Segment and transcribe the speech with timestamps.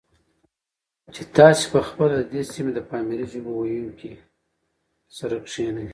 [1.13, 4.11] چې تاسې په خپله د دې سیمې د پامیري ژبو ویونکو
[5.17, 5.87] سره کښېنئ،